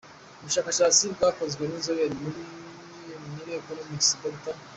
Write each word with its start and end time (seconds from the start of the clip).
Ubushakashatsi 0.39 1.03
bwakozwe 1.13 1.63
n’inzobere 1.65 2.13
muri 2.21 2.41
Neuroeconomics, 3.31 4.09
Dr. 4.19 4.55